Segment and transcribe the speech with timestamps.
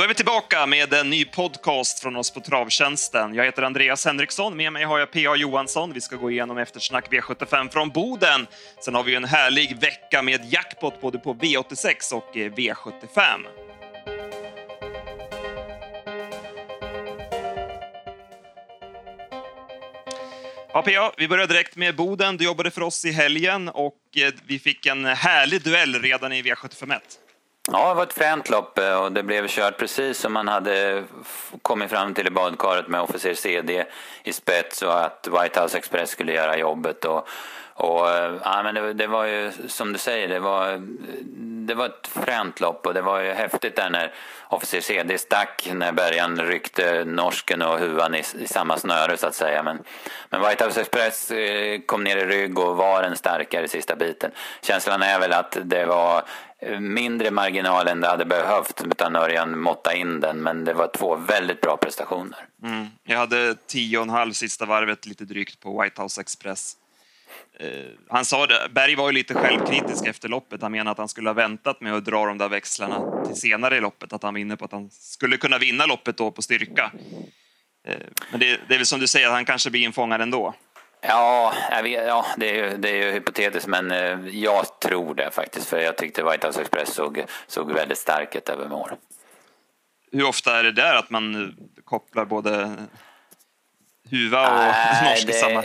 [0.00, 3.34] Då är vi tillbaka med en ny podcast från oss på Travtjänsten.
[3.34, 5.36] Jag heter Andreas Henriksson, med mig har jag P.A.
[5.36, 5.92] Johansson.
[5.92, 8.46] Vi ska gå igenom eftersnack V75 från Boden.
[8.84, 13.20] Sen har vi en härlig vecka med jackpot både på V86 och eh, V75.
[20.72, 22.36] Ja, PA, vi börjar direkt med Boden.
[22.36, 26.42] Du jobbade för oss i helgen och eh, vi fick en härlig duell redan i
[26.42, 27.00] V751.
[27.68, 31.04] Ja, det var ett fränt lopp eh, och det blev kört precis som man hade
[31.62, 33.84] kommit fram till i badkaret med officer CD
[34.24, 37.04] i spets och att White House Express skulle göra jobbet.
[37.04, 37.28] Och,
[37.74, 40.82] och eh, ja, men det, det, var ju som du säger, det var,
[41.66, 44.14] det var ett fränt lopp och det var ju häftigt där när
[44.48, 49.34] officer CD stack när bärgaren ryckte norsken och huvan i, i, samma snöre så att
[49.34, 49.62] säga.
[49.62, 49.78] Men,
[50.30, 53.96] men White House Express eh, kom ner i rygg och var den starkare i sista
[53.96, 54.30] biten.
[54.62, 56.22] Känslan är väl att det var
[56.62, 60.42] Eh, mindre marginal än det hade behövt utan Örjan måtta in den.
[60.42, 62.46] Men det var två väldigt bra prestationer.
[62.64, 62.86] Mm.
[63.04, 66.76] Jag hade tio och en halv sista varvet lite drygt på White House Express.
[67.58, 67.68] Eh,
[68.08, 70.62] han sa det, Berg var ju lite självkritisk efter loppet.
[70.62, 73.76] Han menade att han skulle ha väntat med att dra de där växlarna till senare
[73.76, 74.12] i loppet.
[74.12, 76.92] Att han var inne på att han skulle kunna vinna loppet då på styrka.
[77.88, 77.96] Eh,
[78.30, 80.54] men det, det är väl som du säger, att han kanske blir infångad ändå.
[81.00, 85.30] Ja, vet, ja det, är ju, det är ju hypotetiskt, men eh, jag tror det
[85.30, 85.68] faktiskt.
[85.68, 88.90] För jag tyckte White House Express såg, såg väldigt stark ut över mål.
[90.12, 92.76] Hur ofta är det där att man kopplar både
[94.10, 95.64] huva och Nej, norsk det, samma?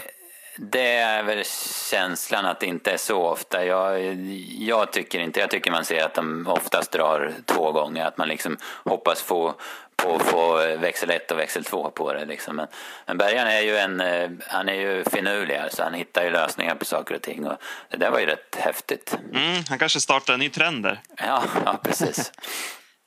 [0.58, 1.44] Det är väl
[1.92, 3.66] känslan att det inte är så ofta.
[3.66, 4.16] Jag,
[4.60, 8.06] jag tycker inte, jag tycker man ser att de oftast drar två gånger.
[8.06, 9.56] Att man liksom hoppas få
[9.96, 12.26] på att få växel 1 och växel 2 på det.
[12.26, 12.56] Liksom.
[12.56, 12.68] Men,
[13.06, 16.76] men Bergan är ju en, eh, han är ju finurlig, så han hittar ju lösningar
[16.76, 17.48] på saker och ting.
[17.48, 17.58] Och
[17.90, 19.18] det där var ju rätt häftigt.
[19.34, 21.02] Mm, han kanske startar en ny trend där.
[21.18, 22.32] Ja, ja precis.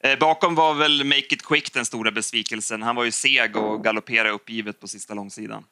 [0.00, 2.82] Eh, bakom var väl Make It Quick den stora besvikelsen.
[2.82, 5.64] Han var ju seg och galopperade uppgivet på sista långsidan.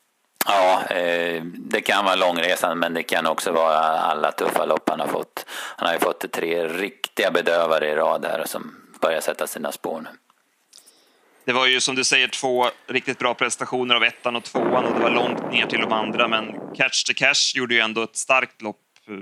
[0.46, 5.00] Ja, eh, det kan vara långresan men det kan också vara alla tuffa lopp han
[5.00, 5.46] har fått.
[5.48, 10.00] Han har ju fått tre riktiga bedövare i rad här som börjar sätta sina spår
[10.00, 10.08] nu.
[11.46, 14.94] Det var ju som du säger två riktigt bra prestationer av ettan och tvåan och
[14.94, 18.16] det var långt ner till de andra men Catch the Cash gjorde ju ändå ett
[18.16, 19.14] starkt lopp eh,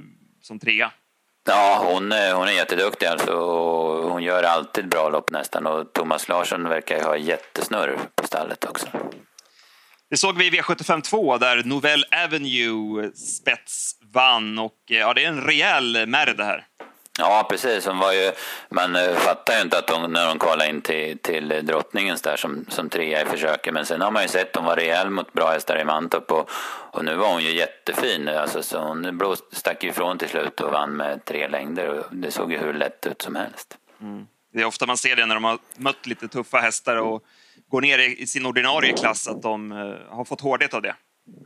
[0.43, 0.93] som trea.
[1.47, 3.33] Ja, hon, eh, hon är jätteduktig alltså.
[4.09, 8.87] Hon gör alltid bra lopp nästan och Thomas Larsson verkar ha jättesnurr på stallet också.
[10.11, 15.25] Det såg vi i V75 2 där Novell Avenue spets vann och eh, ja, det
[15.25, 16.67] är en rejäl märr det här.
[17.19, 17.87] Ja, precis.
[17.87, 18.33] Hon var ju,
[18.69, 22.37] man eh, fattar ju inte att hon, när hon kvalade in till, till drottningens där
[22.37, 23.75] som, som trea i försöket.
[23.75, 26.31] Men sen har man ju sett att hon var rejäl mot bra hästar i Mantorp
[26.31, 26.51] och,
[26.91, 28.29] och nu var hon ju jättefin.
[28.29, 31.89] Alltså, så hon blåst, stack ifrån till slut och vann med tre längder.
[31.89, 33.79] Och det såg ju hur lätt ut som helst.
[34.01, 34.27] Mm.
[34.53, 37.25] Det är ofta man ser det när de har mött lite tuffa hästar och
[37.69, 40.95] går ner i sin ordinarie klass, att de eh, har fått hårdhet av det.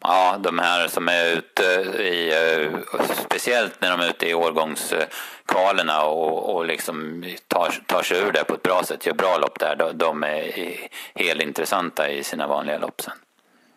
[0.01, 1.63] Ja, de här som är ute
[2.03, 2.79] i, eh,
[3.27, 8.45] speciellt när de är ute i årgångskvalerna och, och liksom tar, tar sig ur det
[8.45, 10.77] på ett bra sätt, gör bra lopp där, de, de är
[11.15, 13.13] helt intressanta i sina vanliga lopp sen.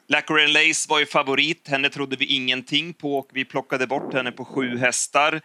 [0.07, 4.31] Lacquer Lace var ju favorit, henne trodde vi ingenting på och vi plockade bort henne
[4.31, 5.41] på sju hästar.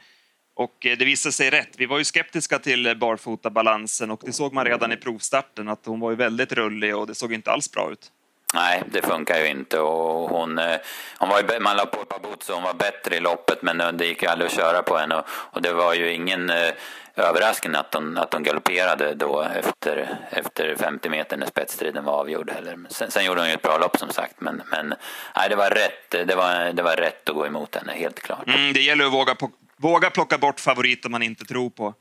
[0.54, 1.74] Och eh, det visade sig rätt.
[1.76, 6.00] Vi var ju skeptiska till barfotabalansen och det såg man redan i provstarten att hon
[6.00, 8.12] var ju väldigt rullig och det såg inte alls bra ut.
[8.56, 10.76] Nej, det funkar ju inte och hon, eh,
[11.18, 13.62] hon var ju, man la på ett par boots och hon var bättre i loppet
[13.62, 16.50] men det gick ju aldrig att köra på henne och, och det var ju ingen
[16.50, 16.70] eh,
[17.16, 22.50] överraskning att hon, att hon galopperade då efter, efter 50 meter när spetsstriden var avgjord
[22.50, 22.78] heller.
[22.88, 24.94] Sen, sen gjorde hon ju ett bra lopp som sagt men, men
[25.36, 28.48] nej, det var rätt, det var, det var rätt att gå emot henne, helt klart.
[28.48, 29.36] Mm, det gäller att våga
[29.78, 31.94] Våga plocka bort favoriter man inte tror på.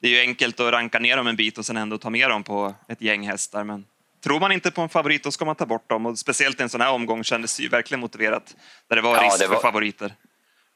[0.00, 2.30] Det är ju enkelt att ranka ner dem en bit och sen ändå ta med
[2.30, 3.64] dem på ett gäng hästar.
[3.64, 3.84] Men
[4.24, 6.06] tror man inte på en favorit då ska man ta bort dem.
[6.06, 8.56] Och speciellt i en sån här omgång kändes det ju verkligen motiverat.
[8.88, 9.54] Där det var risk det var...
[9.54, 10.14] för favoriter.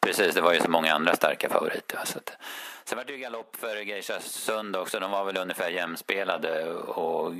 [0.00, 1.98] Precis, det var ju så många andra starka favoriter.
[2.04, 2.36] Så att...
[2.84, 5.00] Sen var det ju galopp för Geisha Sund också.
[5.00, 7.32] De var väl ungefär jämspelade och,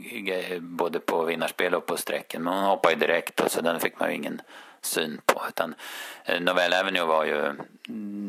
[0.61, 2.43] både på vinnarspel och på sträcken.
[2.43, 4.41] Men hon hoppade ju direkt och så den fick man ju ingen
[4.83, 5.43] syn på.
[5.49, 5.75] Utan
[6.25, 7.55] eh, Novell Avenue var ju,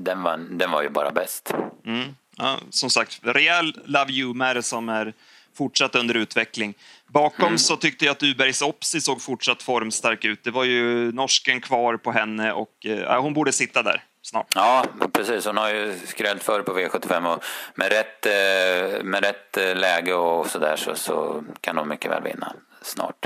[0.04, 1.54] den var, den var ju bara bäst.
[1.86, 2.16] Mm.
[2.38, 5.14] Ja, som sagt, rejäl Love You-märre som är
[5.60, 6.74] fortsatt under utveckling.
[7.08, 7.58] Bakom mm.
[7.58, 10.44] så tyckte jag att Ubergs Opsi såg fortsatt formstark ut.
[10.44, 14.48] Det var ju norsken kvar på henne och eh, hon borde sitta där snart.
[14.56, 15.46] Ja, precis.
[15.46, 17.44] Hon har ju skrällt förr på V75 och
[17.76, 22.24] med rätt, eh, med rätt eh, läge och sådär så, så kan hon mycket väl
[22.24, 23.26] vinna snart.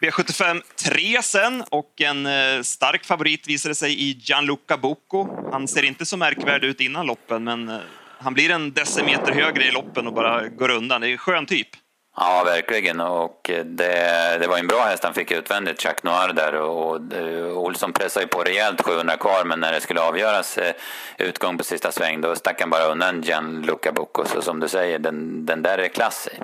[0.00, 5.50] V75 3 sen och en eh, stark favorit visade sig i Gianluca Bocco.
[5.52, 7.80] Han ser inte så märkvärdig ut innan loppen men
[8.24, 11.00] han blir en decimeter högre i loppen och bara går undan.
[11.00, 11.68] Det är en skön typ.
[12.16, 13.00] Ja, verkligen.
[13.00, 16.54] Och det, det var en bra häst han fick utvändigt, Chuck Noir där.
[16.54, 20.74] Och, och Olsson pressade ju på rejält 700 kvar, men när det skulle avgöras eh,
[21.18, 24.24] utgång på sista sväng, då stack han bara undan Gianluca Bocco.
[24.24, 26.42] Så som du säger, den, den där är klass i.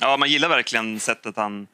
[0.00, 1.66] Ja, man gillar verkligen sättet han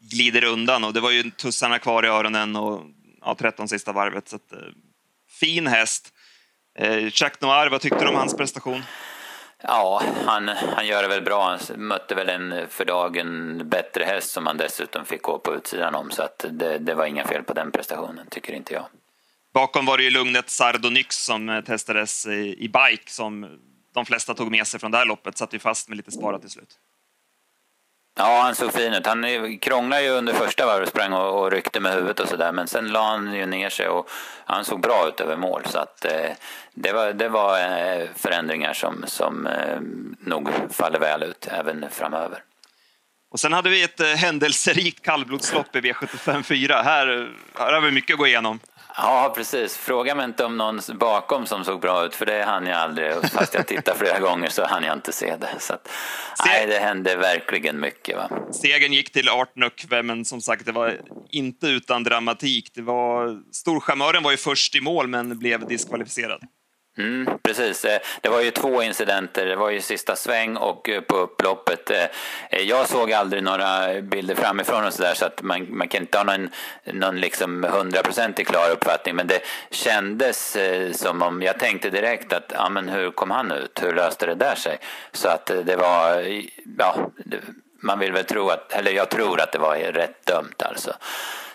[0.00, 2.82] glider undan och det var ju tussarna kvar i öronen och
[3.20, 4.28] ja, 13 sista varvet.
[4.28, 4.58] Så att, eh,
[5.40, 6.14] fin häst.
[6.74, 8.82] Eh, Chuck Noir, vad tyckte du om hans prestation?
[9.62, 11.44] Ja, han, han gör det väl bra.
[11.48, 15.94] Han mötte väl en för dagen bättre häst som han dessutom fick gå på utsidan
[15.94, 16.10] om.
[16.10, 18.84] Så att det, det var inga fel på den prestationen, tycker inte jag.
[19.54, 23.58] Bakom var det ju lugnet Sardonyx som eh, testades i, i bike som
[23.94, 25.36] de flesta tog med sig från det här loppet.
[25.36, 26.78] Satt ju fast med lite sparat till slut.
[28.14, 29.06] Ja, han såg fin ut.
[29.06, 32.52] Han krånglade ju under första varvet, sprang och, och ryckte med huvudet och sådär.
[32.52, 34.10] Men sen la han ju ner sig och
[34.44, 35.62] han såg bra ut över mål.
[35.66, 36.30] Så att, eh,
[36.74, 39.80] det var, det var eh, förändringar som, som eh,
[40.20, 42.42] nog faller väl ut även framöver.
[43.32, 46.82] Och sen hade vi ett eh, händelserikt kallblodslopp i V75 4.
[46.82, 47.26] Här, eh,
[47.58, 48.60] här har vi mycket att gå igenom.
[48.96, 49.76] Ja, precis.
[49.76, 53.12] Fråga mig inte om någon bakom som såg bra ut, för det hann jag aldrig.
[53.30, 55.54] Fast jag tittade flera gånger så hann jag inte se det.
[55.58, 55.88] Så att,
[56.46, 58.16] nej, det hände verkligen mycket.
[58.16, 58.30] Va?
[58.52, 61.00] Segern gick till Art Nökve, men som sagt, det var
[61.30, 62.70] inte utan dramatik.
[62.74, 63.42] Det var...
[63.52, 66.42] Storchamören var ju först i mål, men blev diskvalificerad.
[66.98, 69.46] Mm, precis, eh, det var ju två incidenter.
[69.46, 71.90] Det var ju sista sväng och eh, på upploppet.
[71.90, 76.18] Eh, jag såg aldrig några bilder framifrån och sådär så att man, man kan inte
[76.18, 76.50] ha någon,
[76.84, 79.16] någon liksom hundraprocentig klar uppfattning.
[79.16, 79.40] Men det
[79.70, 80.56] kändes
[80.92, 83.82] som om, jag tänkte direkt att, ja men hur kom han ut?
[83.82, 84.78] Hur löste det där sig?
[85.12, 86.24] Så att det var,
[86.78, 87.10] ja,
[87.82, 90.92] man vill väl tro att, eller jag tror att det var rätt dömt alltså.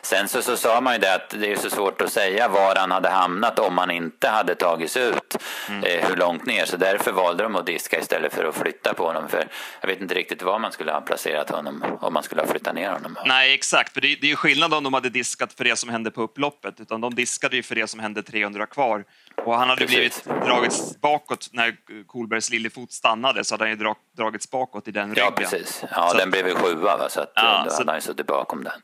[0.08, 2.76] Sen så, så sa man ju det att det är så svårt att säga var
[2.76, 5.38] han hade hamnat om han inte hade tagits ut
[5.70, 5.84] mm.
[5.84, 6.66] eh, hur långt ner.
[6.66, 9.30] Så därför valde de att diska istället för att flytta på honom.
[9.30, 9.48] För
[9.82, 12.76] jag vet inte riktigt var man skulle ha placerat honom om man skulle ha flyttat
[12.76, 13.18] ner honom.
[13.26, 13.94] Nej, exakt.
[13.94, 16.22] För det, det är ju skillnad om de hade diskat för det som hände på
[16.22, 16.80] upploppet.
[16.80, 19.04] Utan de diskade ju för det som hände 300 kvar.
[19.46, 20.24] Och han hade Precis.
[20.24, 21.76] blivit dragits bakåt när
[22.08, 25.24] Kolbergs lillefot stannade så hade han ju drag, dragits bakåt i den ryggen.
[25.26, 25.84] Ja, precis.
[25.92, 27.10] Ja, så den blev ju sjua va?
[27.10, 27.78] så att, ja, då så...
[27.78, 28.82] hade han ju suttit bakom den.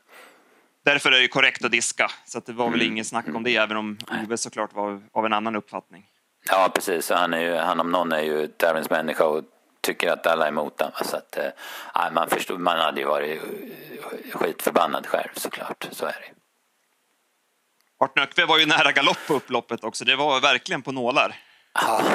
[0.84, 2.92] Därför är det korrekt att diska, så att det var väl mm.
[2.92, 6.04] inget snack om det, även om Ove såklart var av en annan uppfattning.
[6.50, 7.10] Ja, precis.
[7.10, 9.44] Han, är ju, han om någon är ju tävlingsmänniska och
[9.80, 10.94] tycker att alla är emot honom.
[11.04, 13.42] Så att, äh, man, förstod, man hade ju varit
[14.32, 16.34] skitförbannad själv såklart, så är det.
[18.04, 21.36] Art Nökve var ju nära galopp på upploppet också, det var verkligen på nålar.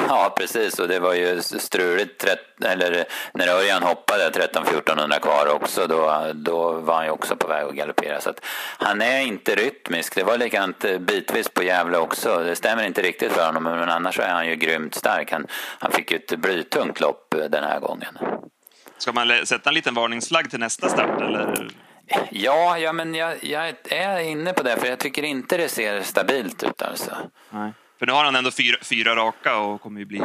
[0.08, 0.78] Ja, precis.
[0.78, 2.24] Och det var ju struligt.
[2.64, 7.64] Eller när Örjan hoppade 13-1400 kvar också, då, då var han ju också på väg
[7.64, 8.20] att galoppera.
[8.20, 8.44] Så att
[8.78, 10.14] han är inte rytmisk.
[10.14, 12.42] Det var likadant eh, bitvis på Gävle också.
[12.44, 15.32] Det stämmer inte riktigt för honom, men annars är han ju grymt stark.
[15.32, 15.46] Han,
[15.78, 18.18] han fick ju ett blytungt lopp eh, den här gången.
[18.98, 21.68] Ska man sätta en liten varningsflagg till nästa start, eller?
[22.30, 26.02] Ja, ja men jag, jag är inne på det, för jag tycker inte det ser
[26.02, 27.16] stabilt ut alltså.
[27.50, 27.72] Nej.
[28.00, 30.22] För nu har han ändå fyra, fyra raka och kommer ju bli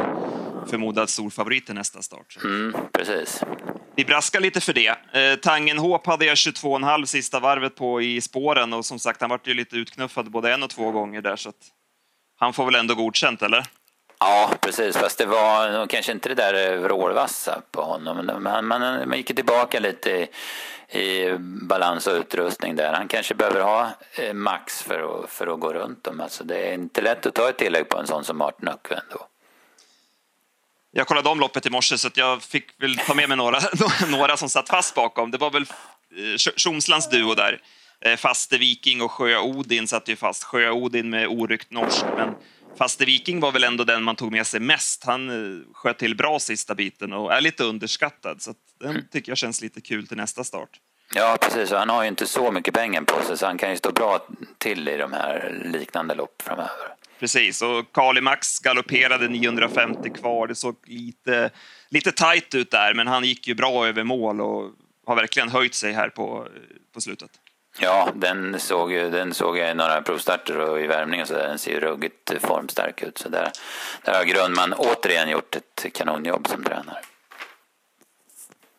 [0.69, 2.37] förmodad storfavorit till nästa start.
[2.43, 3.43] Mm, precis.
[3.95, 4.87] Vi braskar lite för det.
[4.87, 9.47] Eh, Tangenhop hade jag 22,5 sista varvet på i spåren och som sagt, han vart
[9.47, 11.55] ju lite utknuffad både en och två gånger där så att
[12.39, 13.65] han får väl ändå godkänt, eller?
[14.19, 14.97] Ja, precis.
[14.97, 18.25] Fast det var kanske inte det där vrålvassa på honom.
[18.43, 20.29] Man, man, man gick tillbaka lite i,
[20.99, 22.93] i balans och utrustning där.
[22.93, 26.21] Han kanske behöver ha eh, max för att, för att gå runt dem.
[26.21, 28.95] Alltså det är inte lätt att ta ett tillägg på en sån som Martin Ökve
[28.95, 29.27] ändå.
[30.91, 33.59] Jag kollade om loppet i morse så jag fick väl ta med mig några,
[34.07, 35.31] några som satt fast bakom.
[35.31, 35.65] Det var väl
[36.17, 37.61] eh, Tjomslands duo där.
[38.01, 40.43] Eh, Faste Viking och Sjö Odin satt ju fast.
[40.43, 42.35] Sjö Odin med oryckt norsk, men
[42.77, 45.03] Faste Viking var väl ändå den man tog med sig mest.
[45.03, 48.41] Han eh, sköt till bra sista biten och är lite underskattad.
[48.41, 49.01] Så den mm.
[49.11, 50.69] tycker jag känns lite kul till nästa start.
[51.13, 51.71] Ja, precis.
[51.71, 54.27] Han har ju inte så mycket pengar på sig så han kan ju stå bra
[54.57, 56.95] till i de här liknande lopp framöver.
[57.19, 60.47] Precis, och Kali Max galopperade 950 kvar.
[60.47, 61.49] Det såg lite,
[61.89, 64.71] lite tajt ut där, men han gick ju bra över mål och
[65.05, 66.47] har verkligen höjt sig här på,
[66.93, 67.31] på slutet.
[67.79, 71.47] Ja, den såg, den såg jag i några provstarter och i värmning och så där.
[71.47, 73.17] Den ser ju ruggigt formstark ut.
[73.17, 73.51] Så där,
[74.03, 77.01] där har Grundman återigen gjort ett kanonjobb som tränare.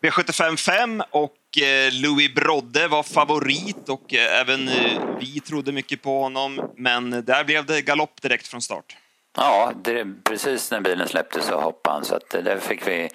[0.03, 6.03] V75 5 och eh, Louis Brodde var favorit och eh, även eh, vi trodde mycket
[6.03, 6.71] på honom.
[6.77, 8.97] Men där blev det galopp direkt från start.
[9.37, 13.09] Ja, det, precis när bilen släppte så hoppade han så att det fick vi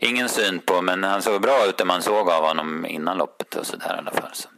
[0.00, 0.82] ingen syn på.
[0.82, 3.94] Men han såg bra ut det man såg av honom innan loppet och så där
[3.94, 4.30] i alla fall.
[4.32, 4.48] Så.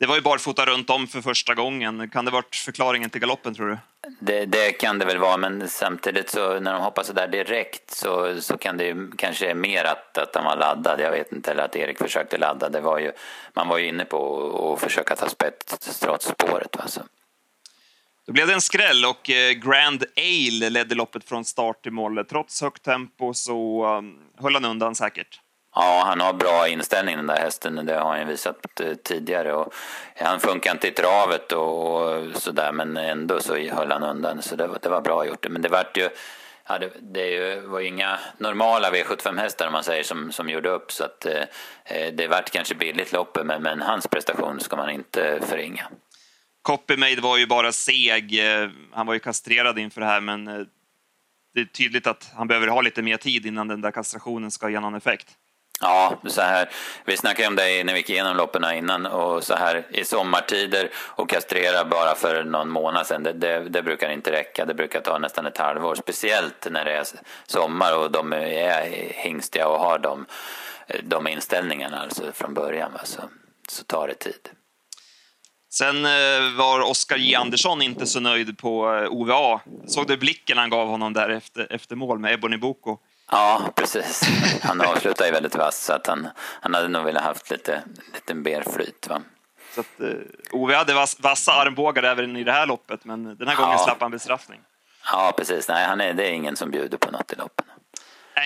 [0.00, 2.10] Det var ju barfota runt om för första gången.
[2.10, 3.78] Kan det varit förklaringen till galoppen, tror du?
[4.20, 7.90] Det, det, kan det väl vara, men samtidigt så när de hoppar så där direkt
[7.90, 11.00] så, så kan det ju kanske mer att, att de var laddad.
[11.00, 12.68] Jag vet inte, eller att Erik försökte ladda.
[12.68, 13.12] Det var ju,
[13.54, 16.76] man var ju inne på att försöka ta spets trots spåret.
[16.80, 17.02] Alltså.
[18.26, 22.24] Då blev det en skräll och eh, Grand Ale ledde loppet från start till mål.
[22.24, 25.40] Trots högt tempo så um, höll han undan säkert.
[25.80, 27.86] Ja, han har bra inställning den där hästen.
[27.86, 29.52] Det har han visat eh, tidigare.
[29.52, 29.74] Och
[30.16, 34.42] han funkar inte i travet och sådär, men ändå så höll han undan.
[34.42, 35.46] Så det var, det var bra gjort.
[35.50, 36.08] Men det vart ju...
[36.68, 40.92] Ja, det, det var ju inga normala V75-hästar om man säger som, som gjorde upp
[40.92, 41.42] så att eh,
[41.84, 45.86] eh, det vart kanske billigt loppet men, men hans prestation ska man inte förringa.
[46.62, 48.38] Copymade var ju bara seg.
[48.38, 50.44] Eh, han var ju kastrerad inför det här, men
[51.54, 54.70] det är tydligt att han behöver ha lite mer tid innan den där kastrationen ska
[54.70, 55.36] ge någon effekt.
[55.80, 56.70] Ja, så här,
[57.04, 60.90] vi snackade om det när vi gick igenom loppen innan och så här i sommartider
[60.96, 64.64] och kastrera bara för någon månad sedan, det, det, det, brukar inte räcka.
[64.64, 67.04] Det brukar ta nästan ett halvår, speciellt när det är
[67.46, 70.26] sommar och de är hingstiga och har de,
[71.02, 72.92] de inställningarna alltså från början.
[73.04, 73.20] Så,
[73.68, 74.48] så tar det tid.
[75.70, 79.60] Sen eh, var Oskar J Andersson inte så nöjd på eh, OVA.
[79.86, 82.98] Såg du blicken han gav honom där efter, efter mål med Ebony Boko?
[83.30, 84.22] Ja, precis.
[84.62, 87.82] Han avslutade ju väldigt vass så att han, han hade nog velat haft lite,
[88.14, 89.08] lite mer flyt.
[89.08, 89.22] Va?
[89.74, 90.14] Så att, uh,
[90.52, 93.84] Ove hade vass, vassa armbågar även i det här loppet, men den här gången ja.
[93.84, 94.60] slapp han bestraffning.
[95.12, 95.68] Ja, precis.
[95.68, 97.66] Nej, han är, det är ingen som bjuder på något i loppen.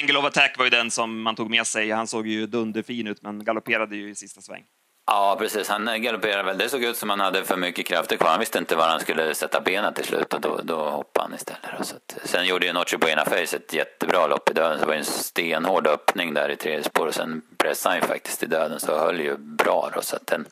[0.00, 1.90] Angle of attack var ju den som man tog med sig.
[1.90, 4.64] Han såg ju dunderfin ut, men galopperade ju i sista sväng.
[5.14, 5.68] Ja, precis.
[5.68, 6.58] Han galopperade väl.
[6.58, 8.28] Det såg ut som han hade för mycket krafter kvar.
[8.28, 11.34] Han visste inte var han skulle sätta benen till slut och då, då hoppade han
[11.34, 11.86] istället.
[11.86, 14.78] Så att, sen gjorde ju Nocci på ena Face ett jättebra lopp i döden.
[14.78, 18.08] Så det var en stenhård öppning där i tredje spår och sen pressade han ju
[18.08, 20.02] faktiskt i döden så höll ju bra då.
[20.02, 20.46] Så att den,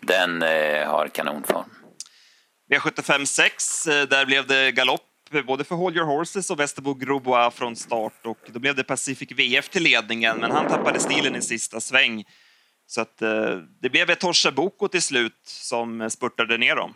[0.00, 1.70] den eh, har kanonform.
[2.72, 5.00] V75 6, eh, där blev det galopp
[5.46, 9.32] både för Hold Your Horses och Västerbo Grobois från start och då blev det Pacific
[9.32, 12.24] VF till ledningen men han tappade stilen i sista sväng.
[12.90, 16.94] Så att, eh, det blev ett Torsa Boko till slut som spurtade ner dem.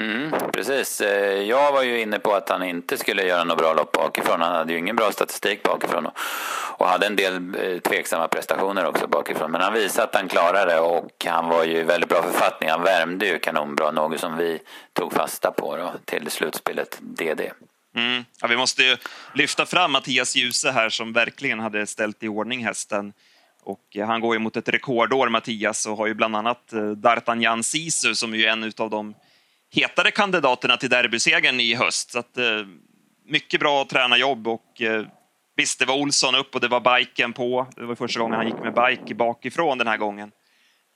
[0.00, 1.00] Mm, precis.
[1.00, 4.40] Eh, jag var ju inne på att han inte skulle göra något bra lopp bakifrån.
[4.40, 6.08] Han hade ju ingen bra statistik bakifrån
[6.78, 9.50] och, hade en del eh, tveksamma prestationer också bakifrån.
[9.50, 12.70] Men han visade att han klarade och han var ju i väldigt bra författning.
[12.70, 14.58] Han värmde ju kanonbra, något som vi
[14.92, 17.40] tog fasta på då, till slutspelet DD.
[17.96, 18.24] Mm.
[18.40, 18.96] Ja, vi måste ju
[19.34, 23.12] lyfta fram Mattias Djuse här som verkligen hade ställt i ordning hästen.
[23.64, 26.78] Och eh, han går ju mot ett rekordår, Mattias, och har ju bland annat eh,
[26.78, 29.14] D'Artagnan Sisu som är ju en av de
[29.74, 32.10] hetare kandidaterna till derbysegern i höst.
[32.10, 32.44] Så att, eh,
[33.26, 34.82] mycket bra tränarjobb och
[35.56, 37.66] visst, det var Olsson upp och det var biken på.
[37.76, 40.32] Det var första gången han gick med bike bakifrån den här gången.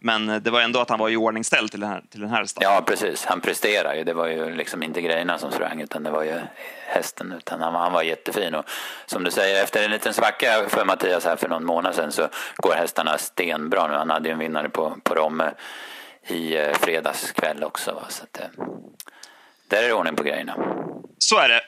[0.00, 2.30] Men eh, det var ändå att han var i ordningställd till den här, till den
[2.30, 2.72] här starten.
[2.72, 3.24] Ja, precis.
[3.24, 4.04] Han presterar ju.
[4.04, 6.40] Det var ju liksom inte grejerna som sprang, utan det var ju
[6.86, 7.32] hästen.
[7.32, 8.54] Utan han, han var jättefin.
[8.54, 8.64] Och
[9.06, 12.28] som du säger, efter en liten svacka för Mattias här för någon månad sedan så
[12.56, 13.94] går hästarna stenbra nu.
[13.94, 15.50] Han hade ju en vinnare på, på Romme
[16.26, 17.94] i eh, fredags kväll också.
[17.94, 18.04] Va?
[18.08, 18.46] Så att, eh,
[19.68, 20.56] där är det ordning på grejerna.
[21.18, 21.62] Så är det.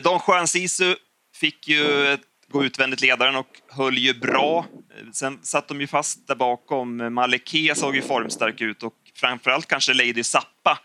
[0.00, 0.94] Don Juan Sisu
[1.34, 4.66] fick ju gå utvändigt ledaren och höll ju bra.
[5.12, 7.14] Sen satt de ju fast där bakom.
[7.14, 10.78] Maleke såg ju formstark ut och framförallt kanske Lady Zappa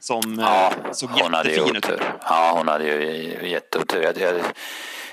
[0.00, 1.86] som ja, såg jättefin ut.
[2.22, 4.02] Ja, hon hade ju jätteotur.
[4.02, 4.44] Jag, jag,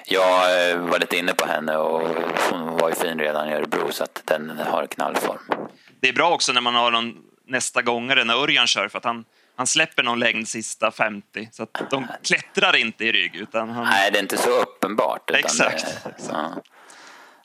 [0.06, 2.02] jag var lite inne på henne och
[2.50, 5.68] hon var ju fin redan i Örebro så att den har knallform.
[6.00, 7.14] Det är bra också när man har någon
[7.48, 11.64] nästa gångare när Örjan kör för att han, han släpper någon längd sista 50 så
[11.64, 13.36] att de klättrar inte i rygg.
[13.36, 13.84] Utan han...
[13.84, 15.30] Nej, det är inte så uppenbart.
[15.30, 15.86] exakt.
[16.04, 16.52] Det, ja.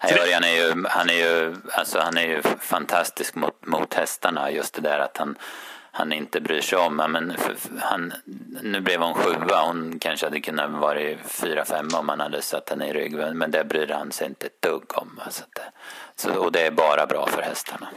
[0.04, 4.74] Örjan är ju, han är ju, alltså han är ju fantastisk mot, mot hästarna, just
[4.74, 5.36] det där att han,
[5.90, 6.96] han inte bryr sig om.
[6.96, 8.12] Men för, han,
[8.62, 12.70] nu blev hon sjua, hon kanske hade kunnat vara fyra, fem om han hade satt
[12.70, 13.14] henne i rygg.
[13.34, 15.20] Men det bryr han sig inte ett dugg om.
[15.24, 15.70] Alltså det,
[16.16, 17.88] så, och det är bara bra för hästarna.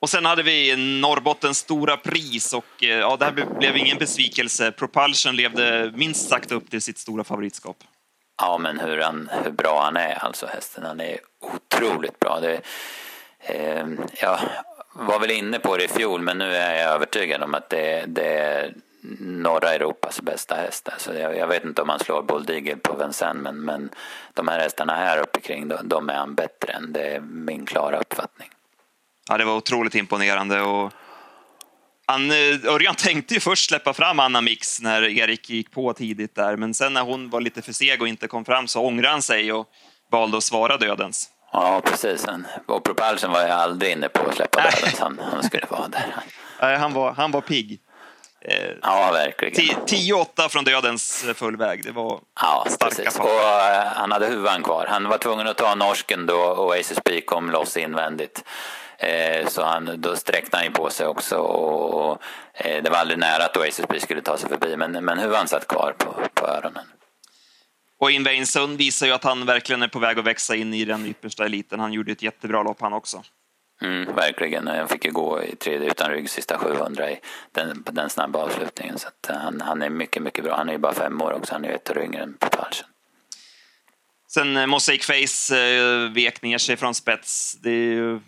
[0.00, 4.72] Och sen hade vi Norrbottens stora pris och eh, ja, det här blev ingen besvikelse.
[4.72, 7.76] Propulsion levde minst sagt upp till sitt stora favoritskap.
[8.38, 10.84] Ja, men hur, han, hur bra han är, alltså hästen.
[10.84, 12.40] Han är otroligt bra.
[12.40, 12.60] Det,
[13.40, 13.86] eh,
[14.20, 14.40] jag
[14.92, 18.04] var väl inne på det i fjol, men nu är jag övertygad om att det,
[18.06, 18.74] det är
[19.20, 20.88] norra Europas bästa häst.
[20.92, 23.90] Alltså jag, jag, vet inte om han slår bulldigel på Vincennes, men, men
[24.34, 26.92] de här hästarna här uppe kring, de, de är han bättre än.
[26.92, 28.50] Det är min klara uppfattning.
[29.28, 30.60] Ja, det var otroligt imponerande.
[30.60, 30.92] Och
[32.08, 36.34] han, eh, Örjan tänkte ju först släppa fram Anna Mix när Erik gick på tidigt
[36.34, 39.08] där, men sen när hon var lite för seg och inte kom fram så ångrade
[39.08, 39.68] han sig och
[40.10, 41.30] valde att svara dödens.
[41.52, 42.26] Ja, precis.
[42.66, 45.88] Och Propulsion var jag aldrig inne på att släppa döden, så han, han skulle vara
[45.88, 46.14] där.
[46.60, 47.80] Nej, han var, han var pigg.
[48.40, 49.54] Eh, ja, verkligen.
[49.86, 51.84] 10-8 från dödens fullväg.
[51.84, 53.18] Det var ja, starka precis.
[53.18, 53.28] Och,
[53.94, 54.86] Han hade huvan kvar.
[54.88, 58.44] Han var tvungen att ta norsken då och ACSP kom loss invändigt.
[58.98, 62.22] Eh, så han, då sträckte han ju på sig också och,
[62.54, 65.68] eh, det var aldrig nära att ACSP skulle ta sig förbi men, men huvan satt
[65.68, 66.84] kvar på, på öronen.
[68.00, 70.84] Och Invain Sund visar ju att han verkligen är på väg att växa in i
[70.84, 71.80] den yppersta eliten.
[71.80, 73.22] Han gjorde ett jättebra lopp han också.
[73.82, 74.66] Mm, verkligen.
[74.66, 77.20] Han fick ju gå i tredje utan rygg sista 700 i
[77.52, 78.98] den, den snabba avslutningen.
[78.98, 80.56] Så han, han är mycket, mycket bra.
[80.56, 81.54] Han är ju bara fem år också.
[81.54, 82.88] Han är ett år yngre än Propulsion.
[84.28, 87.58] Sen eh, Mosaic Face eh, vek ner sig från spets.
[87.62, 88.20] Det, ju,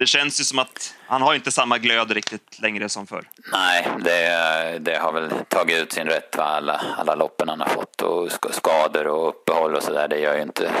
[0.00, 3.28] det, känns ju som att han har inte samma glöd riktigt längre som förr.
[3.52, 6.44] Nej, det, det har väl tagit ut sin rätt, va?
[6.44, 10.08] Alla, alla loppen han har fått och skador och uppehåll och sådär.
[10.08, 10.72] Det gör ju inte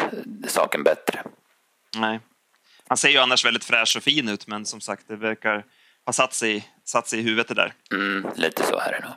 [0.46, 1.22] saken bättre.
[1.96, 2.20] Nej.
[2.88, 5.64] Han ser ju annars väldigt fräsch och fin ut, men som sagt, det verkar
[6.06, 7.72] ha satt sig, satt sig i huvudet det där.
[7.92, 9.16] Mm, lite så är det nog.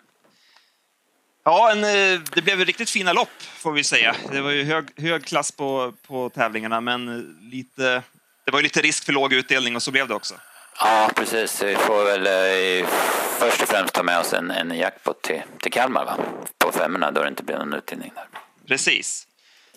[1.46, 4.16] Ja, en, eh, det blev riktigt fina lopp, får vi säga.
[4.32, 8.04] Det var ju hög, hög klass på, på tävlingarna, men lite,
[8.46, 10.34] det var ju lite risk för låg utdelning och så blev det också.
[10.80, 11.64] Ja, precis.
[11.64, 12.88] Vi får väl eh,
[13.40, 16.18] först och främst ta med oss en, en jackpot till, till Kalmar, va?
[16.58, 18.26] På femmorna, då det inte blir någon utdelning där.
[18.68, 19.28] Precis.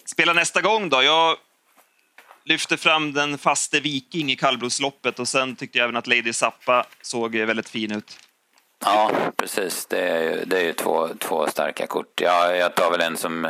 [0.04, 1.02] Spela nästa gång då.
[1.02, 1.36] Jag
[2.44, 6.86] lyfte fram den faste Viking i kallblodsloppet och sen tyckte jag även att Lady Zappa
[7.02, 8.18] såg väldigt fin ut.
[8.84, 9.86] Ja, precis.
[9.86, 12.20] Det är ju, det är ju två, två starka kort.
[12.20, 13.48] Ja, jag tar väl en som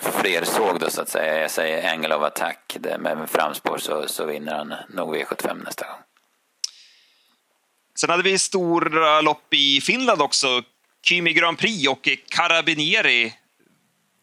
[0.00, 1.40] fler såg då så att säga.
[1.40, 2.76] Jag säger Angel of Attack.
[2.98, 5.98] Med framspår så, så vinner han nog V75 nästa gång.
[8.00, 10.62] Sen hade vi stora lopp i Finland också.
[11.04, 13.34] Kymi Grand Prix och Carabinieri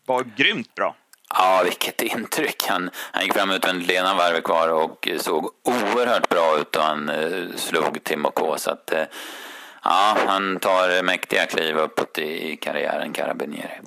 [0.06, 0.96] var grymt bra.
[1.34, 2.64] Ja, vilket intryck.
[2.68, 7.10] Han, han gick fram utvändigt Lena varvet kvar och såg oerhört bra ut och han
[7.10, 8.58] eh, slog Timo K.
[8.58, 9.04] Så att, eh,
[9.84, 13.80] ja, han tar mäktiga kliv uppåt i karriären, Carabinieri.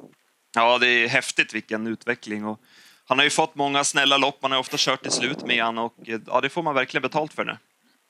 [0.55, 2.45] Ja, det är häftigt vilken utveckling.
[2.45, 2.61] Och
[3.05, 5.78] han har ju fått många snälla lopp, man har ofta kört till slut med han
[5.78, 5.95] och
[6.26, 7.57] ja, det får man verkligen betalt för nu.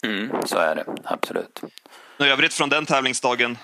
[0.07, 1.63] Mm, så är det, absolut.
[2.17, 3.59] Något övrigt från den tävlingsdagen?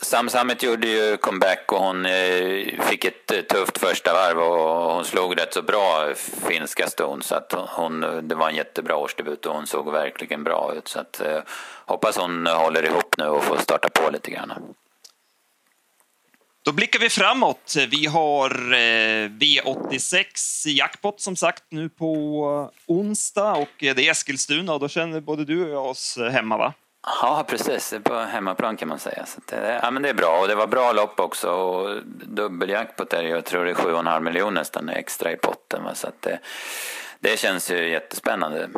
[0.00, 4.92] Sam Sammet gjorde ju comeback och hon eh, fick ett eh, tufft första varv och
[4.94, 6.14] hon slog rätt så bra
[6.48, 10.74] finska ston så att hon, det var en jättebra årsdebut och hon såg verkligen bra
[10.76, 11.38] ut så att eh,
[11.86, 14.52] hoppas hon håller ihop nu och får starta på lite grann.
[16.64, 17.74] Då blickar vi framåt.
[17.88, 18.50] Vi har
[19.28, 25.44] V86 jackpot som sagt nu på onsdag och det är Eskilstuna och då känner både
[25.44, 26.74] du och jag oss hemma va?
[27.06, 27.94] Ja, precis.
[28.02, 29.26] På hemmaplan kan man säga.
[29.26, 31.50] Så det, ja, men det är bra och det var bra lopp också.
[31.50, 35.84] Och dubbeljackpot är jag tror det är 7,5 miljoner nästan extra i potten.
[35.84, 35.94] Va?
[35.94, 36.38] Så det,
[37.20, 38.68] det känns ju jättespännande.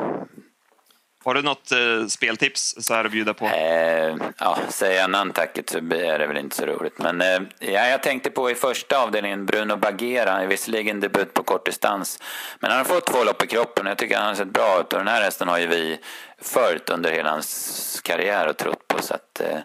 [1.29, 3.47] Har du något eh, speltips så här att bjuda på?
[3.47, 6.99] Eh, ja, säger jag Nantucket så är det väl inte så roligt.
[6.99, 12.23] Men eh, ja, jag tänkte på i första avdelningen Bruno Bagheera, visserligen debut på kortdistans.
[12.61, 14.81] Men han har fått två lopp i kroppen och jag tycker han har sett bra
[14.81, 14.93] ut.
[14.93, 15.99] Och den här hästen har ju vi
[16.43, 19.03] följt under hela hans karriär och trott på.
[19.03, 19.59] Så att, eh,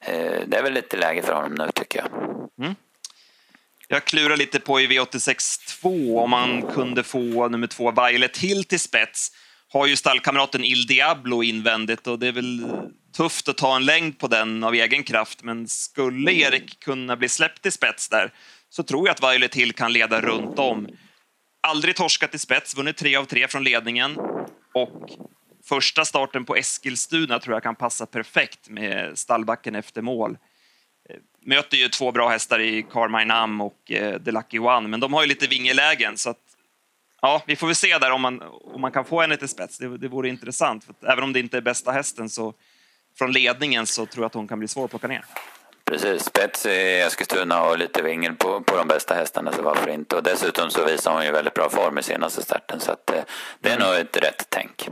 [0.00, 2.08] eh det är väl lite läge för honom nu tycker jag.
[2.60, 2.74] Mm.
[3.88, 8.64] Jag klurar lite på i V86 2 om man kunde få nummer två Violet Hill
[8.64, 9.32] till spets
[9.72, 12.66] har ju stallkamraten Il Diablo invändigt och det är väl
[13.16, 15.42] tufft att ta en längd på den av egen kraft.
[15.42, 18.32] Men skulle Erik kunna bli släppt i spets där
[18.68, 20.88] så tror jag att Violet Hill kan leda runt om.
[21.60, 24.16] Aldrig torskat i spets, vunnit tre av tre från ledningen
[24.74, 25.10] och
[25.64, 30.38] första starten på Eskilstuna tror jag kan passa perfekt med stallbacken efter mål.
[31.44, 35.12] Möter ju två bra hästar i Carmine Am och eh, The Lucky One, men de
[35.12, 36.49] har ju lite vingelägen så att
[37.22, 38.42] Ja, vi får väl se där om man,
[38.74, 39.78] om man kan få henne till spets.
[39.78, 40.84] Det, det vore intressant.
[40.84, 42.54] För även om det inte är bästa hästen så
[43.18, 45.24] från ledningen så tror jag att hon kan bli svår att plocka ner.
[45.84, 50.16] Precis, spets i Eskilstuna och lite vingel på, på de bästa hästarna, så varför inte?
[50.16, 53.22] Och dessutom så visar hon ju väldigt bra form i senaste starten, så att, eh,
[53.60, 53.88] det är mm.
[53.88, 54.88] nog ett rätt tänk.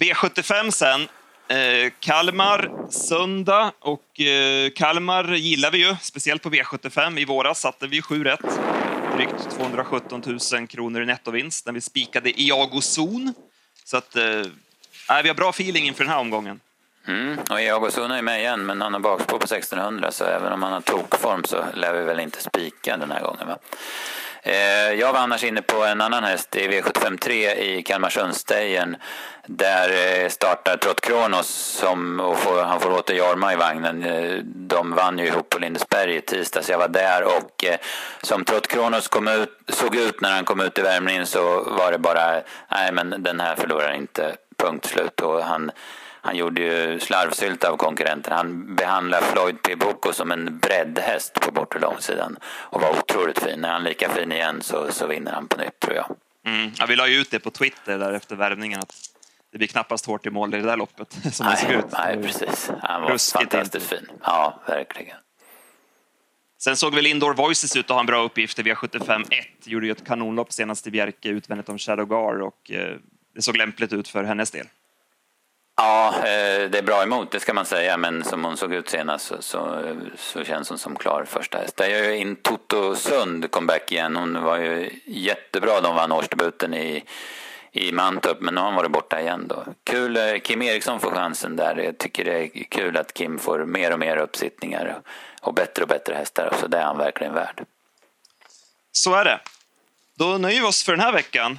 [0.00, 1.08] B75 sen.
[1.48, 7.18] Eh, Kalmar söndag och eh, Kalmar gillar vi ju, speciellt på V75.
[7.18, 8.40] I våras satte vi sju rätt
[9.16, 13.34] drygt 217 000 kronor i nettovinst när vi spikade Iago Zon.
[13.84, 14.22] Så att, eh,
[15.22, 16.60] vi har bra feeling inför den här omgången.
[17.08, 20.62] Mm, och Iago är med igen, men han har bakspår på 1600 så även om
[20.62, 23.46] han har tokform så lär vi väl inte spika den här gången.
[23.46, 23.58] Va?
[24.42, 28.96] Eh, jag var annars inne på en annan häst i V753 i Kalmarsundsstejern.
[29.46, 31.48] Där eh, startar Trott Kronos
[31.80, 34.02] som och får, han får åter Jorma i vagnen.
[34.04, 36.70] Eh, de vann ju ihop på Lindesberg i tisdags.
[36.70, 37.64] Jag var där och
[38.22, 41.92] som Trott Kronos kom ut, såg ut när han kom ut i värmningen så var
[41.92, 45.20] det bara, nej men den här förlorar inte, punkt slut.
[45.20, 45.70] Och han,
[46.26, 48.32] han gjorde ju slarvsylt av konkurrenten.
[48.32, 49.76] Han behandlade Floyd P.
[49.76, 53.60] Boko som en breddhäst på bortre långsidan och var otroligt fin.
[53.60, 56.16] När han är lika fin igen så, så vinner han på nytt, tror jag.
[56.46, 56.70] Mm.
[56.78, 58.94] Ja, vi la ju ut det på Twitter där efter värvningen att
[59.52, 61.84] det blir knappast hårt i mål i det där loppet som nej, såg ut.
[61.92, 62.70] Nej, precis.
[62.82, 64.08] Han var Ruskigt fantastiskt fin.
[64.22, 65.16] Ja, verkligen.
[66.58, 69.66] Sen såg väl Indoor Voices ut att ha en bra uppgift i V75 1.
[69.66, 72.96] Gjorde ju ett kanonlopp senast i Bjerke utvändigt om Shadow Gar och eh,
[73.34, 74.66] det såg lämpligt ut för hennes del.
[75.76, 77.96] Ja, eh, det är bra emot, det ska man säga.
[77.96, 79.82] Men som hon såg ut senast så, så,
[80.16, 81.76] så känns hon som klar första häst.
[81.76, 84.16] Där gör ju in Toto Sund comeback igen.
[84.16, 85.80] Hon var ju jättebra.
[85.80, 87.04] De vann årsdebuten i,
[87.72, 89.64] i Mantorp, men nu har hon varit borta igen då.
[89.84, 91.76] Kul, eh, Kim Eriksson får chansen där.
[91.76, 95.00] Jag tycker det är kul att Kim får mer och mer uppsittningar
[95.40, 96.52] och bättre och bättre hästar.
[96.60, 97.64] Så det är han verkligen värd.
[98.92, 99.40] Så är det.
[100.18, 101.58] Då nöjer vi oss för den här veckan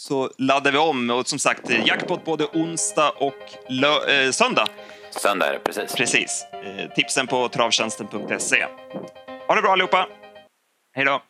[0.00, 1.10] så laddar vi om.
[1.10, 3.72] Och som sagt, jackpot både onsdag och
[4.08, 4.66] eh, söndag.
[5.10, 5.94] Söndag precis.
[5.94, 6.44] Precis.
[6.52, 8.66] Eh, tipsen på travtjänsten.se.
[9.48, 10.06] Ha det bra allihopa.
[10.96, 11.20] Hej då!